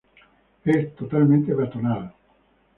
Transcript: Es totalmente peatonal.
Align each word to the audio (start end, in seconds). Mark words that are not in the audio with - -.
Es 0.65 0.95
totalmente 0.95 1.53
peatonal. 1.53 2.11